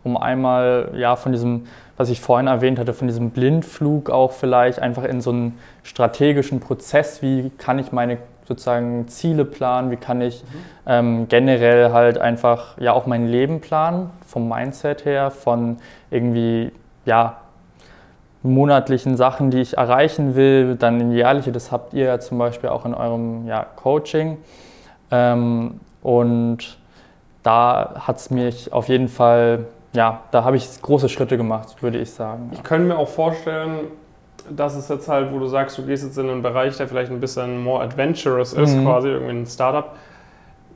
Um 0.02 0.16
einmal 0.16 0.92
ja, 0.96 1.14
von 1.14 1.32
diesem, 1.32 1.66
was 1.96 2.08
ich 2.08 2.20
vorhin 2.20 2.46
erwähnt 2.46 2.78
hatte, 2.78 2.94
von 2.94 3.06
diesem 3.06 3.30
Blindflug 3.30 4.08
auch 4.08 4.32
vielleicht 4.32 4.78
einfach 4.78 5.04
in 5.04 5.20
so 5.20 5.30
einen 5.30 5.58
strategischen 5.82 6.58
Prozess, 6.58 7.20
wie 7.20 7.50
kann 7.58 7.78
ich 7.78 7.92
meine 7.92 8.16
sozusagen 8.50 9.06
Ziele 9.06 9.44
planen, 9.44 9.92
wie 9.92 9.96
kann 9.96 10.20
ich 10.20 10.42
mhm. 10.42 10.48
ähm, 10.86 11.28
generell 11.28 11.92
halt 11.92 12.18
einfach 12.18 12.76
ja 12.78 12.92
auch 12.92 13.06
mein 13.06 13.28
Leben 13.28 13.60
planen, 13.60 14.10
vom 14.26 14.48
Mindset 14.48 15.04
her, 15.04 15.30
von 15.30 15.76
irgendwie 16.10 16.72
ja 17.04 17.36
monatlichen 18.42 19.16
Sachen, 19.16 19.52
die 19.52 19.60
ich 19.60 19.76
erreichen 19.76 20.34
will, 20.34 20.74
dann 20.74 21.00
in 21.00 21.12
jährliche, 21.12 21.52
das 21.52 21.70
habt 21.70 21.94
ihr 21.94 22.06
ja 22.06 22.18
zum 22.18 22.38
Beispiel 22.38 22.70
auch 22.70 22.84
in 22.84 22.94
eurem 22.94 23.46
ja, 23.46 23.64
Coaching. 23.76 24.38
Ähm, 25.12 25.78
und 26.02 26.78
da 27.44 27.94
hat 28.00 28.16
es 28.16 28.30
mich 28.30 28.72
auf 28.72 28.88
jeden 28.88 29.08
Fall, 29.08 29.66
ja, 29.92 30.22
da 30.32 30.42
habe 30.42 30.56
ich 30.56 30.82
große 30.82 31.08
Schritte 31.08 31.36
gemacht, 31.36 31.82
würde 31.82 31.98
ich 31.98 32.10
sagen. 32.10 32.48
Ja. 32.50 32.58
Ich 32.58 32.64
könnte 32.64 32.88
mir 32.88 32.98
auch 32.98 33.08
vorstellen, 33.08 33.88
dass 34.48 34.76
es 34.76 34.88
jetzt 34.88 35.08
halt, 35.08 35.32
wo 35.32 35.38
du 35.38 35.46
sagst, 35.46 35.76
du 35.78 35.86
gehst 35.86 36.04
jetzt 36.04 36.18
in 36.18 36.28
einen 36.28 36.42
Bereich, 36.42 36.76
der 36.76 36.88
vielleicht 36.88 37.10
ein 37.10 37.20
bisschen 37.20 37.62
more 37.62 37.82
adventurous 37.82 38.52
ist, 38.52 38.74
mhm. 38.74 38.84
quasi 38.84 39.08
irgendwie 39.08 39.32
ein 39.32 39.46
Startup, 39.46 39.96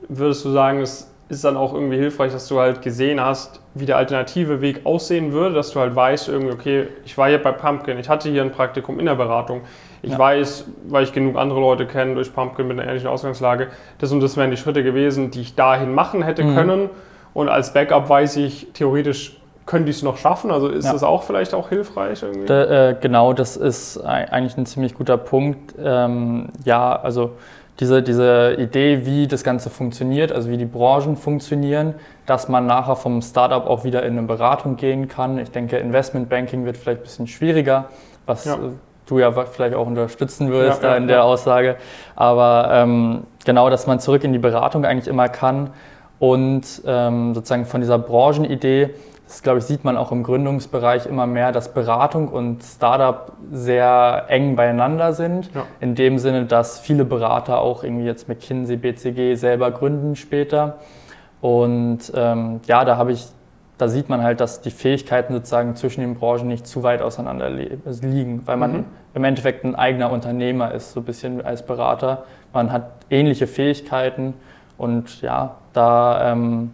würdest 0.07 0.45
du 0.45 0.51
sagen, 0.51 0.81
es 0.81 1.11
ist 1.27 1.43
dann 1.43 1.57
auch 1.57 1.73
irgendwie 1.73 1.97
hilfreich, 1.97 2.31
dass 2.31 2.47
du 2.47 2.59
halt 2.59 2.81
gesehen 2.83 3.19
hast, 3.19 3.59
wie 3.73 3.85
der 3.85 3.97
alternative 3.97 4.61
Weg 4.61 4.85
aussehen 4.85 5.31
würde, 5.31 5.55
dass 5.55 5.71
du 5.71 5.79
halt 5.79 5.95
weißt, 5.95 6.29
irgendwie, 6.29 6.53
okay, 6.53 6.87
ich 7.03 7.17
war 7.17 7.29
hier 7.29 7.41
bei 7.41 7.51
Pumpkin, 7.51 7.97
ich 7.97 8.09
hatte 8.09 8.29
hier 8.29 8.43
ein 8.43 8.51
Praktikum 8.51 8.99
in 8.99 9.07
der 9.07 9.15
Beratung, 9.15 9.61
ich 10.03 10.11
ja. 10.11 10.19
weiß, 10.19 10.65
weil 10.87 11.03
ich 11.03 11.13
genug 11.13 11.35
andere 11.35 11.59
Leute 11.59 11.87
kenne 11.87 12.13
durch 12.13 12.31
Pumpkin 12.31 12.67
mit 12.67 12.77
einer 12.77 12.87
ähnlichen 12.87 13.09
Ausgangslage, 13.09 13.69
das 13.97 14.11
und 14.11 14.19
das 14.21 14.37
wären 14.37 14.51
die 14.51 14.57
Schritte 14.57 14.83
gewesen, 14.83 15.31
die 15.31 15.41
ich 15.41 15.55
dahin 15.55 15.95
machen 15.95 16.21
hätte 16.21 16.43
mhm. 16.43 16.55
können. 16.55 16.89
Und 17.33 17.49
als 17.49 17.73
Backup 17.73 18.07
weiß 18.07 18.37
ich, 18.37 18.67
theoretisch 18.73 19.37
könnte 19.65 19.89
ich 19.89 19.97
es 19.97 20.03
noch 20.03 20.17
schaffen? 20.17 20.51
Also 20.51 20.67
ist 20.67 20.85
ja. 20.85 20.93
das 20.93 21.03
auch 21.03 21.23
vielleicht 21.23 21.53
auch 21.53 21.69
hilfreich 21.69 22.21
irgendwie? 22.21 22.45
Da, 22.45 22.89
äh, 22.89 22.95
genau, 22.99 23.33
das 23.33 23.57
ist 23.57 23.97
eigentlich 23.97 24.57
ein 24.57 24.65
ziemlich 24.65 24.93
guter 24.93 25.17
Punkt. 25.17 25.73
Ähm, 25.83 26.49
ja, 26.63 26.95
also 26.95 27.31
diese, 27.79 28.01
diese 28.01 28.55
Idee, 28.57 29.05
wie 29.05 29.27
das 29.27 29.43
Ganze 29.43 29.69
funktioniert, 29.69 30.31
also 30.31 30.49
wie 30.49 30.57
die 30.57 30.65
Branchen 30.65 31.17
funktionieren, 31.17 31.95
dass 32.25 32.47
man 32.47 32.67
nachher 32.67 32.95
vom 32.95 33.21
Startup 33.21 33.65
auch 33.67 33.83
wieder 33.83 34.03
in 34.03 34.17
eine 34.17 34.27
Beratung 34.27 34.77
gehen 34.77 35.07
kann. 35.07 35.37
Ich 35.39 35.51
denke, 35.51 35.77
Investmentbanking 35.77 36.65
wird 36.65 36.77
vielleicht 36.77 37.01
ein 37.01 37.03
bisschen 37.03 37.27
schwieriger, 37.27 37.85
was 38.25 38.45
ja. 38.45 38.57
du 39.07 39.19
ja 39.19 39.31
vielleicht 39.31 39.75
auch 39.75 39.87
unterstützen 39.87 40.49
würdest 40.51 40.83
ja, 40.83 40.91
da 40.91 40.95
in 40.95 41.07
der 41.07 41.23
Aussage. 41.25 41.75
Aber 42.15 42.69
ähm, 42.71 43.23
genau, 43.43 43.69
dass 43.69 43.87
man 43.87 43.99
zurück 43.99 44.23
in 44.23 44.31
die 44.31 44.39
Beratung 44.39 44.85
eigentlich 44.85 45.07
immer 45.07 45.27
kann 45.27 45.71
und 46.19 46.63
ähm, 46.85 47.33
sozusagen 47.33 47.65
von 47.65 47.81
dieser 47.81 47.99
Branchenidee 47.99 48.91
das, 49.27 49.41
glaube 49.41 49.59
ich, 49.59 49.65
sieht 49.65 49.83
man 49.83 49.97
auch 49.97 50.11
im 50.11 50.21
Gründungsbereich 50.21 51.07
immer 51.07 51.25
mehr, 51.25 51.51
dass 51.51 51.73
Beratung 51.73 52.27
und 52.27 52.63
Startup 52.63 53.31
sehr 53.51 54.25
eng 54.27 54.55
beieinander 54.55 55.13
sind. 55.13 55.49
Ja. 55.53 55.65
In 55.79 55.95
dem 55.95 56.19
Sinne, 56.19 56.45
dass 56.45 56.79
viele 56.79 57.05
Berater 57.05 57.59
auch 57.59 57.83
irgendwie 57.83 58.05
jetzt 58.05 58.27
McKinsey, 58.27 58.77
BCG 58.77 59.35
selber 59.35 59.71
gründen 59.71 60.15
später. 60.15 60.77
Und 61.41 62.11
ähm, 62.15 62.59
ja, 62.67 62.85
da 62.85 62.97
habe 62.97 63.13
ich, 63.13 63.25
da 63.79 63.87
sieht 63.87 64.09
man 64.09 64.21
halt, 64.21 64.39
dass 64.41 64.61
die 64.61 64.71
Fähigkeiten 64.71 65.33
sozusagen 65.33 65.75
zwischen 65.75 66.01
den 66.01 66.15
Branchen 66.15 66.47
nicht 66.47 66.67
zu 66.67 66.83
weit 66.83 67.01
auseinander 67.01 67.49
liegen, 67.49 68.43
weil 68.45 68.57
man 68.57 68.71
mhm. 68.71 68.85
im 69.15 69.23
Endeffekt 69.23 69.63
ein 69.63 69.75
eigener 69.75 70.11
Unternehmer 70.11 70.71
ist, 70.71 70.93
so 70.93 70.99
ein 70.99 71.03
bisschen 71.03 71.43
als 71.43 71.65
Berater. 71.65 72.25
Man 72.53 72.71
hat 72.71 72.91
ähnliche 73.09 73.47
Fähigkeiten 73.47 74.35
und 74.77 75.21
ja, 75.21 75.55
da 75.73 76.31
ähm, 76.31 76.73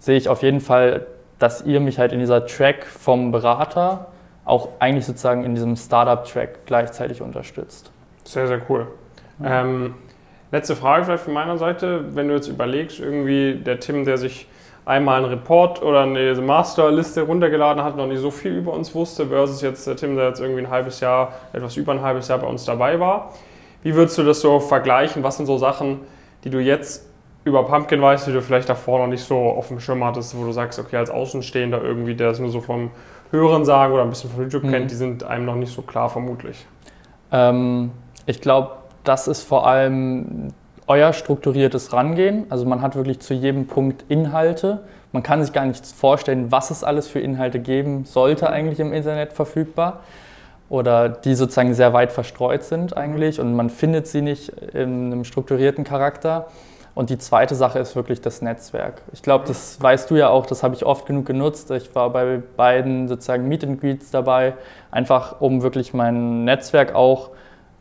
sehe 0.00 0.16
ich 0.16 0.28
auf 0.28 0.42
jeden 0.42 0.60
Fall 0.60 1.06
dass 1.38 1.62
ihr 1.62 1.80
mich 1.80 1.98
halt 1.98 2.12
in 2.12 2.20
dieser 2.20 2.46
Track 2.46 2.86
vom 2.86 3.32
Berater 3.32 4.06
auch 4.44 4.68
eigentlich 4.78 5.06
sozusagen 5.06 5.44
in 5.44 5.54
diesem 5.54 5.76
Startup-Track 5.76 6.66
gleichzeitig 6.66 7.20
unterstützt. 7.22 7.90
Sehr, 8.24 8.46
sehr 8.46 8.60
cool. 8.68 8.88
Ja. 9.42 9.62
Ähm, 9.62 9.94
letzte 10.50 10.74
Frage 10.74 11.04
vielleicht 11.04 11.24
von 11.24 11.34
meiner 11.34 11.58
Seite. 11.58 12.04
Wenn 12.14 12.28
du 12.28 12.34
jetzt 12.34 12.48
überlegst, 12.48 12.98
irgendwie 12.98 13.54
der 13.54 13.78
Tim, 13.78 14.04
der 14.04 14.16
sich 14.16 14.48
einmal 14.84 15.18
einen 15.18 15.26
Report 15.26 15.82
oder 15.82 16.00
eine 16.00 16.34
Masterliste 16.40 17.22
runtergeladen 17.22 17.84
hat, 17.84 17.96
noch 17.96 18.06
nicht 18.06 18.20
so 18.20 18.30
viel 18.30 18.56
über 18.56 18.72
uns 18.72 18.94
wusste, 18.94 19.26
versus 19.26 19.60
jetzt 19.60 19.86
der 19.86 19.96
Tim, 19.96 20.16
der 20.16 20.28
jetzt 20.28 20.40
irgendwie 20.40 20.62
ein 20.62 20.70
halbes 20.70 21.00
Jahr, 21.00 21.34
etwas 21.52 21.76
über 21.76 21.92
ein 21.92 22.00
halbes 22.00 22.28
Jahr 22.28 22.38
bei 22.38 22.46
uns 22.46 22.64
dabei 22.64 22.98
war. 22.98 23.34
Wie 23.82 23.94
würdest 23.94 24.16
du 24.16 24.22
das 24.22 24.40
so 24.40 24.60
vergleichen? 24.60 25.22
Was 25.22 25.36
sind 25.36 25.46
so 25.46 25.58
Sachen, 25.58 26.00
die 26.42 26.50
du 26.50 26.58
jetzt 26.58 27.06
über 27.44 27.64
Pumpkin 27.64 28.02
weißt, 28.02 28.26
die 28.26 28.32
du 28.32 28.42
vielleicht 28.42 28.68
davor 28.68 29.00
noch 29.00 29.06
nicht 29.06 29.24
so 29.24 29.36
auf 29.36 29.68
dem 29.68 29.80
Schirm 29.80 30.04
hattest, 30.04 30.36
wo 30.36 30.44
du 30.44 30.52
sagst, 30.52 30.78
okay, 30.78 30.96
als 30.96 31.10
Außenstehender 31.10 31.82
irgendwie, 31.82 32.14
der 32.14 32.30
es 32.30 32.38
nur 32.38 32.50
so 32.50 32.60
vom 32.60 32.90
Hören 33.30 33.64
sagen 33.64 33.92
oder 33.92 34.02
ein 34.02 34.10
bisschen 34.10 34.30
von 34.30 34.42
YouTube 34.42 34.64
mhm. 34.64 34.70
kennt, 34.70 34.90
die 34.90 34.94
sind 34.94 35.24
einem 35.24 35.44
noch 35.44 35.54
nicht 35.54 35.72
so 35.72 35.82
klar 35.82 36.08
vermutlich. 36.08 36.66
Ähm, 37.32 37.90
ich 38.26 38.40
glaube, 38.40 38.72
das 39.04 39.28
ist 39.28 39.42
vor 39.42 39.66
allem 39.66 40.52
euer 40.86 41.12
strukturiertes 41.12 41.92
Rangehen. 41.92 42.46
Also 42.50 42.64
man 42.64 42.82
hat 42.82 42.96
wirklich 42.96 43.20
zu 43.20 43.34
jedem 43.34 43.66
Punkt 43.66 44.04
Inhalte. 44.08 44.80
Man 45.12 45.22
kann 45.22 45.42
sich 45.42 45.52
gar 45.52 45.64
nicht 45.64 45.86
vorstellen, 45.86 46.50
was 46.50 46.70
es 46.70 46.84
alles 46.84 47.08
für 47.08 47.20
Inhalte 47.20 47.60
geben 47.60 48.04
sollte 48.04 48.50
eigentlich 48.50 48.80
im 48.80 48.92
Internet 48.92 49.32
verfügbar 49.32 50.00
oder 50.68 51.08
die 51.08 51.34
sozusagen 51.34 51.72
sehr 51.72 51.92
weit 51.92 52.12
verstreut 52.12 52.62
sind 52.62 52.96
eigentlich 52.96 53.40
und 53.40 53.54
man 53.54 53.70
findet 53.70 54.06
sie 54.06 54.20
nicht 54.20 54.50
in 54.74 55.12
einem 55.12 55.24
strukturierten 55.24 55.84
Charakter. 55.84 56.48
Und 56.98 57.10
die 57.10 57.18
zweite 57.18 57.54
Sache 57.54 57.78
ist 57.78 57.94
wirklich 57.94 58.22
das 58.22 58.42
Netzwerk. 58.42 59.02
Ich 59.12 59.22
glaube, 59.22 59.44
das 59.46 59.80
weißt 59.80 60.10
du 60.10 60.16
ja 60.16 60.30
auch, 60.30 60.46
das 60.46 60.64
habe 60.64 60.74
ich 60.74 60.84
oft 60.84 61.06
genug 61.06 61.26
genutzt. 61.26 61.70
Ich 61.70 61.94
war 61.94 62.10
bei 62.10 62.42
beiden 62.56 63.06
sozusagen 63.06 63.46
Meet 63.46 63.62
and 63.62 63.80
Greets 63.80 64.10
dabei, 64.10 64.54
einfach 64.90 65.40
um 65.40 65.62
wirklich 65.62 65.94
mein 65.94 66.42
Netzwerk 66.44 66.96
auch 66.96 67.30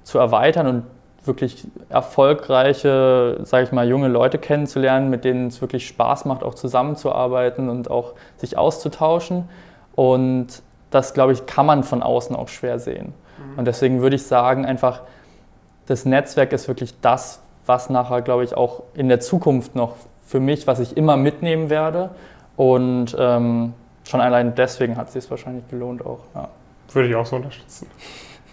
zu 0.04 0.20
erweitern 0.20 0.68
und 0.68 0.84
wirklich 1.24 1.66
erfolgreiche, 1.90 3.40
sage 3.42 3.64
ich 3.64 3.72
mal, 3.72 3.88
junge 3.88 4.08
Leute 4.08 4.38
kennenzulernen, 4.38 5.10
mit 5.10 5.26
denen 5.26 5.48
es 5.48 5.62
wirklich 5.62 5.88
Spaß 5.88 6.26
macht, 6.26 6.44
auch 6.44 6.54
zusammenzuarbeiten 6.54 7.70
und 7.70 7.90
auch 7.90 8.14
sich 8.36 8.56
auszutauschen. 8.56 9.50
Und 9.96 10.62
das, 10.92 11.16
glaube 11.16 11.34
ich, 11.34 11.48
kann 11.48 11.66
man 11.66 11.84
von 11.84 12.04
außen 12.04 12.36
auch 12.36 12.50
schwer 12.50 12.78
sehen. 12.78 13.16
Mhm. 13.40 13.58
Und 13.58 13.66
deswegen 13.66 14.00
würde 14.00 14.16
ich 14.16 14.28
sagen, 14.28 14.64
einfach, 14.64 15.02
das 15.88 16.06
Netzwerk 16.06 16.54
ist 16.54 16.68
wirklich 16.68 16.94
das, 17.02 17.42
was 17.68 17.90
nachher, 17.90 18.22
glaube 18.22 18.44
ich, 18.44 18.56
auch 18.56 18.84
in 18.94 19.10
der 19.10 19.20
Zukunft 19.20 19.76
noch 19.76 19.96
für 20.26 20.40
mich, 20.40 20.68
was 20.68 20.80
ich 20.80 20.98
immer 20.98 21.18
mitnehmen 21.18 21.70
werde. 21.70 22.10
Und 22.56 23.16
ähm, 23.20 23.74
schon 24.04 24.22
allein 24.22 24.56
deswegen 24.56 24.98
hat 24.98 25.08
es 25.08 25.14
sich 25.14 25.30
wahrscheinlich 25.30 25.68
gelohnt 25.70 26.06
auch. 26.06 26.20
Ja. 26.34 26.50
Würde 26.94 27.10
ich 27.10 27.16
auch 27.16 27.26
so 27.26 27.36
unterstützen. 27.36 27.88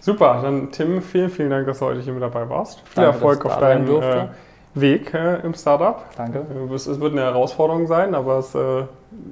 Super, 0.00 0.40
dann 0.42 0.70
Tim, 0.70 1.00
vielen, 1.00 1.30
vielen 1.30 1.50
Dank, 1.50 1.66
dass 1.66 1.78
du 1.78 1.86
heute 1.86 2.00
hier 2.00 2.12
mit 2.12 2.22
dabei 2.22 2.48
warst. 2.48 2.80
Viel 2.80 3.04
Danke, 3.04 3.10
Erfolg 3.10 3.46
auf 3.46 3.58
deinem 3.58 3.88
äh, 4.02 4.26
Weg 4.74 5.14
äh, 5.14 5.36
im 5.36 5.54
Startup. 5.54 6.04
Danke. 6.16 6.40
Äh, 6.40 6.74
es, 6.74 6.86
es, 6.86 7.00
wird 7.00 7.12
eine 7.12 7.22
Herausforderung 7.22 7.86
sein, 7.86 8.14
aber 8.14 8.38
es 8.38 8.54
äh, 8.54 8.84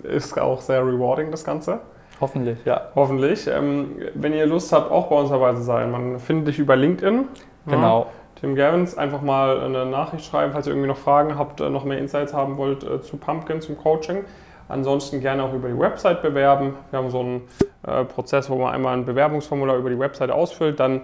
ist 0.05 0.41
auch 0.41 0.63
sehr 0.63 0.81
rewarding, 0.81 1.31
das 1.31 1.45
Ganze. 1.45 1.81
Hoffentlich, 2.21 2.65
ja. 2.65 2.89
Hoffentlich. 2.95 3.47
Ähm, 3.49 3.97
wenn 4.15 4.33
ihr 4.33 4.47
Lust 4.47 4.73
habt, 4.73 4.91
auch 4.91 5.09
bei 5.09 5.17
uns 5.17 5.31
dabei 5.31 5.53
zu 5.55 5.63
sein, 5.63 5.91
man 5.91 6.21
findet 6.21 6.49
dich 6.49 6.59
über 6.59 6.77
LinkedIn. 6.77 7.27
Genau. 7.67 8.01
Ja. 8.01 8.07
Tim 8.43 8.57
Gavins, 8.57 8.99
einfach 8.99 9.23
mal 9.23 9.61
eine 9.61 9.87
Nachricht 9.87 10.25
schreiben, 10.25 10.53
falls 10.53 10.67
ihr 10.67 10.73
irgendwie 10.73 10.89
noch 10.89 10.97
Fragen 10.97 11.39
habt, 11.39 11.61
äh, 11.61 11.71
noch 11.71 11.85
mehr 11.85 11.99
Insights 11.99 12.35
haben 12.35 12.57
wollt 12.57 12.83
äh, 12.83 13.01
zu 13.01 13.17
Pumpkin, 13.17 13.61
zum 13.61 13.79
Coaching. 13.79 14.25
Ansonsten 14.69 15.21
gerne 15.21 15.45
auch 15.45 15.55
über 15.55 15.69
die 15.69 15.79
Website 15.79 16.23
bewerben. 16.23 16.75
Wir 16.91 16.99
haben 16.99 17.11
so 17.11 17.21
einen 17.21 17.43
äh, 17.87 18.05
Prozess, 18.05 18.51
wo 18.51 18.57
man 18.57 18.75
einmal 18.75 18.97
ein 18.97 19.05
Bewerbungsformular 19.05 19.77
über 19.77 19.91
die 19.91 19.99
Website 19.99 20.33
ausfüllt. 20.33 20.81
Dann 20.81 21.03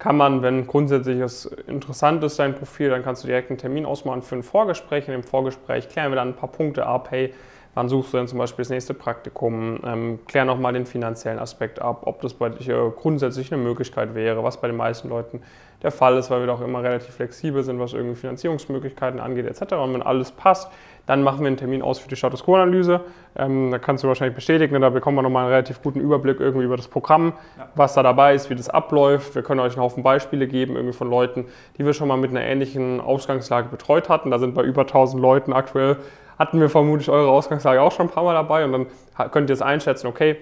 kann 0.00 0.16
man, 0.16 0.42
wenn 0.42 0.66
grundsätzlich 0.66 1.20
es 1.20 1.44
interessant 1.68 2.24
ist, 2.24 2.40
dein 2.40 2.56
Profil, 2.56 2.90
dann 2.90 3.04
kannst 3.04 3.22
du 3.22 3.28
direkt 3.28 3.50
einen 3.50 3.58
Termin 3.58 3.86
ausmachen 3.86 4.22
für 4.22 4.34
ein 4.34 4.42
Vorgespräch. 4.42 5.06
In 5.06 5.12
dem 5.12 5.22
Vorgespräch 5.22 5.88
klären 5.88 6.10
wir 6.10 6.16
dann 6.16 6.30
ein 6.30 6.36
paar 6.36 6.50
Punkte 6.50 6.86
ab. 6.86 7.08
Hey, 7.12 7.32
wann 7.74 7.88
suchst 7.88 8.12
du 8.12 8.16
denn 8.16 8.26
zum 8.26 8.38
Beispiel 8.38 8.64
das 8.64 8.70
nächste 8.70 8.94
Praktikum, 8.94 9.78
ähm, 9.84 10.18
klär 10.26 10.44
nochmal 10.44 10.72
den 10.72 10.86
finanziellen 10.86 11.38
Aspekt 11.38 11.80
ab, 11.80 12.02
ob 12.06 12.20
das 12.20 12.34
bei 12.34 12.48
dir 12.48 12.92
grundsätzlich 12.96 13.52
eine 13.52 13.62
Möglichkeit 13.62 14.16
wäre, 14.16 14.42
was 14.42 14.60
bei 14.60 14.66
den 14.66 14.76
meisten 14.76 15.08
Leuten 15.08 15.42
der 15.82 15.90
Fall 15.90 16.16
ist, 16.16 16.30
weil 16.30 16.40
wir 16.40 16.46
doch 16.46 16.60
immer 16.60 16.82
relativ 16.82 17.14
flexibel 17.14 17.62
sind, 17.62 17.80
was 17.80 17.92
irgendwie 17.92 18.14
Finanzierungsmöglichkeiten 18.14 19.20
angeht 19.20 19.46
etc. 19.46 19.74
Und 19.74 19.94
wenn 19.94 20.02
alles 20.02 20.30
passt, 20.30 20.70
dann 21.06 21.22
machen 21.22 21.40
wir 21.40 21.48
einen 21.48 21.56
Termin 21.56 21.82
aus 21.82 21.98
für 21.98 22.08
die 22.08 22.16
Status 22.16 22.44
Quo-Analyse. 22.44 23.00
Ähm, 23.36 23.70
da 23.70 23.78
kannst 23.78 24.04
du 24.04 24.08
wahrscheinlich 24.08 24.36
bestätigen, 24.36 24.74
ne? 24.74 24.80
da 24.80 24.90
bekommen 24.90 25.16
wir 25.16 25.22
nochmal 25.22 25.44
einen 25.44 25.52
relativ 25.52 25.82
guten 25.82 26.00
Überblick 26.00 26.38
irgendwie 26.38 26.64
über 26.64 26.76
das 26.76 26.88
Programm, 26.88 27.32
ja. 27.58 27.68
was 27.74 27.94
da 27.94 28.02
dabei 28.02 28.34
ist, 28.34 28.50
wie 28.50 28.54
das 28.54 28.68
abläuft. 28.68 29.34
Wir 29.34 29.42
können 29.42 29.60
euch 29.60 29.72
einen 29.72 29.82
Haufen 29.82 30.02
Beispiele 30.02 30.46
geben, 30.46 30.76
irgendwie 30.76 30.92
von 30.92 31.10
Leuten, 31.10 31.46
die 31.78 31.84
wir 31.84 31.94
schon 31.94 32.08
mal 32.08 32.16
mit 32.16 32.30
einer 32.30 32.42
ähnlichen 32.42 33.00
Ausgangslage 33.00 33.68
betreut 33.70 34.08
hatten. 34.08 34.30
Da 34.30 34.38
sind 34.38 34.54
bei 34.54 34.62
über 34.62 34.82
1000 34.82 35.20
Leuten 35.20 35.52
aktuell, 35.52 35.96
hatten 36.38 36.60
wir 36.60 36.68
vermutlich 36.68 37.08
eure 37.08 37.30
Ausgangslage 37.30 37.82
auch 37.82 37.92
schon 37.92 38.06
ein 38.06 38.12
paar 38.12 38.24
Mal 38.24 38.34
dabei 38.34 38.64
und 38.64 38.72
dann 38.72 39.30
könnt 39.30 39.50
ihr 39.50 39.54
es 39.54 39.62
einschätzen, 39.62 40.06
okay, 40.06 40.36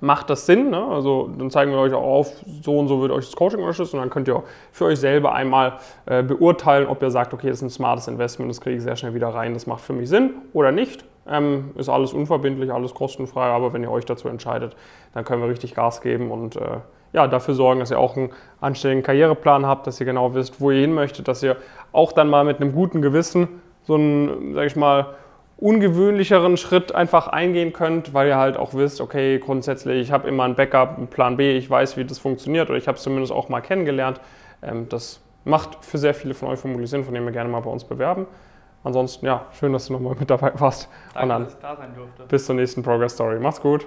macht 0.00 0.30
das 0.30 0.46
Sinn. 0.46 0.70
Ne? 0.70 0.82
Also 0.82 1.30
dann 1.38 1.50
zeigen 1.50 1.72
wir 1.72 1.78
euch 1.78 1.92
auch 1.92 2.02
auf, 2.02 2.32
so 2.62 2.78
und 2.78 2.88
so 2.88 3.00
wird 3.00 3.12
euch 3.12 3.26
das 3.26 3.36
Coaching 3.36 3.60
unterstützen 3.60 3.96
und 3.96 4.02
dann 4.02 4.10
könnt 4.10 4.28
ihr 4.28 4.36
auch 4.36 4.44
für 4.72 4.86
euch 4.86 4.98
selber 4.98 5.32
einmal 5.32 5.74
äh, 6.06 6.22
beurteilen, 6.22 6.88
ob 6.88 7.02
ihr 7.02 7.10
sagt, 7.10 7.34
okay, 7.34 7.48
das 7.48 7.58
ist 7.58 7.62
ein 7.62 7.70
smartes 7.70 8.08
Investment, 8.08 8.50
das 8.50 8.60
kriege 8.60 8.76
ich 8.76 8.82
sehr 8.82 8.96
schnell 8.96 9.14
wieder 9.14 9.28
rein, 9.28 9.54
das 9.54 9.66
macht 9.66 9.82
für 9.82 9.92
mich 9.92 10.08
Sinn 10.08 10.34
oder 10.52 10.72
nicht. 10.72 11.04
Ähm, 11.28 11.72
ist 11.76 11.88
alles 11.88 12.12
unverbindlich, 12.12 12.72
alles 12.72 12.94
kostenfrei, 12.94 13.44
aber 13.44 13.72
wenn 13.72 13.82
ihr 13.82 13.90
euch 13.90 14.04
dazu 14.04 14.28
entscheidet, 14.28 14.74
dann 15.12 15.24
können 15.24 15.42
wir 15.42 15.48
richtig 15.48 15.74
Gas 15.74 16.00
geben 16.00 16.30
und 16.30 16.56
äh, 16.56 16.78
ja, 17.12 17.26
dafür 17.26 17.54
sorgen, 17.54 17.80
dass 17.80 17.90
ihr 17.90 17.98
auch 17.98 18.16
einen 18.16 18.30
anständigen 18.60 19.02
Karriereplan 19.02 19.66
habt, 19.66 19.86
dass 19.86 20.00
ihr 20.00 20.06
genau 20.06 20.34
wisst, 20.34 20.60
wo 20.60 20.70
ihr 20.70 20.80
hin 20.80 20.94
möchtet, 20.94 21.28
dass 21.28 21.42
ihr 21.42 21.56
auch 21.92 22.12
dann 22.12 22.28
mal 22.28 22.44
mit 22.44 22.60
einem 22.60 22.72
guten 22.72 23.02
Gewissen 23.02 23.48
so 23.82 23.96
ein, 23.96 24.54
sag 24.54 24.66
ich 24.66 24.76
mal, 24.76 25.14
ungewöhnlicheren 25.60 26.56
Schritt 26.56 26.94
einfach 26.94 27.28
eingehen 27.28 27.72
könnt, 27.72 28.14
weil 28.14 28.28
ihr 28.28 28.36
halt 28.36 28.56
auch 28.56 28.74
wisst, 28.74 29.00
okay, 29.00 29.38
grundsätzlich, 29.38 30.00
ich 30.00 30.12
habe 30.12 30.28
immer 30.28 30.44
ein 30.44 30.54
Backup, 30.54 30.96
einen 30.96 31.08
Plan 31.08 31.36
B, 31.36 31.56
ich 31.56 31.68
weiß, 31.68 31.96
wie 31.96 32.04
das 32.04 32.18
funktioniert 32.18 32.70
oder 32.70 32.78
ich 32.78 32.88
habe 32.88 32.96
es 32.96 33.02
zumindest 33.02 33.32
auch 33.32 33.48
mal 33.48 33.60
kennengelernt. 33.60 34.20
Ähm, 34.62 34.88
das 34.88 35.20
macht 35.44 35.84
für 35.84 35.98
sehr 35.98 36.14
viele 36.14 36.34
von 36.34 36.48
euch 36.48 36.58
vermutlich 36.58 36.90
Sinn, 36.90 37.04
von 37.04 37.14
dem 37.14 37.24
ihr 37.26 37.32
gerne 37.32 37.50
mal 37.50 37.60
bei 37.60 37.70
uns 37.70 37.84
bewerben. 37.84 38.26
Ansonsten, 38.82 39.26
ja, 39.26 39.46
schön, 39.52 39.72
dass 39.72 39.86
du 39.86 39.92
nochmal 39.92 40.16
mit 40.18 40.30
dabei 40.30 40.52
warst. 40.58 40.88
Danke, 41.14 41.44
dass 41.44 41.54
ich 41.54 41.60
da 41.60 41.76
sein 41.76 41.94
durfte. 41.94 42.24
Bis 42.28 42.46
zur 42.46 42.54
nächsten 42.54 42.82
Progress 42.82 43.12
Story. 43.12 43.38
Macht's 43.38 43.60
gut. 43.60 43.86